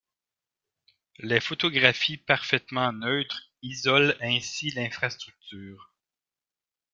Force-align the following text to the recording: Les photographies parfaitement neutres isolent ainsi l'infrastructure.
Les 1.19 1.39
photographies 1.39 2.17
parfaitement 2.17 2.91
neutres 2.91 3.51
isolent 3.61 4.17
ainsi 4.19 4.71
l'infrastructure. 4.71 5.93